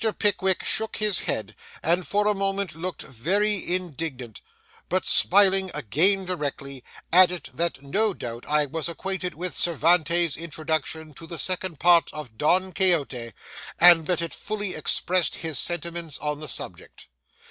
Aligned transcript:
Pickwick 0.17 0.63
shook 0.65 0.95
his 0.95 1.19
head, 1.19 1.55
and 1.83 2.07
for 2.07 2.25
a 2.25 2.33
moment 2.33 2.73
looked 2.73 3.03
very 3.03 3.63
indignant, 3.75 4.41
but 4.89 5.05
smiling 5.05 5.69
again 5.75 6.25
directly, 6.25 6.83
added 7.13 7.51
that 7.53 7.83
no 7.83 8.11
doubt 8.15 8.47
I 8.47 8.65
was 8.65 8.89
acquainted 8.89 9.35
with 9.35 9.55
Cervantes's 9.55 10.37
introduction 10.37 11.13
to 11.13 11.27
the 11.27 11.37
second 11.37 11.79
part 11.79 12.09
of 12.13 12.35
Don 12.35 12.71
Quixote, 12.73 13.33
and 13.77 14.07
that 14.07 14.23
it 14.23 14.33
fully 14.33 14.73
expressed 14.73 15.35
his 15.35 15.59
sentiments 15.59 16.17
on 16.17 16.39
the 16.39 16.47
subject. 16.49 17.05